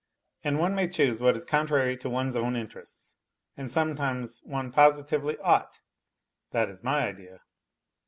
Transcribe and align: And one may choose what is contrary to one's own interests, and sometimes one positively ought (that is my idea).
And 0.43 0.57
one 0.57 0.73
may 0.73 0.87
choose 0.87 1.19
what 1.19 1.35
is 1.35 1.45
contrary 1.45 1.95
to 1.97 2.09
one's 2.09 2.35
own 2.35 2.55
interests, 2.55 3.17
and 3.55 3.69
sometimes 3.69 4.41
one 4.43 4.71
positively 4.71 5.37
ought 5.37 5.81
(that 6.49 6.69
is 6.71 6.83
my 6.83 7.07
idea). 7.07 7.41